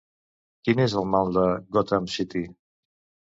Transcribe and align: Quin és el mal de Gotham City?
Quin 0.67 0.79
és 0.85 0.95
el 1.01 1.05
mal 1.15 1.29
de 1.35 1.43
Gotham 1.77 2.09
City? 2.15 2.43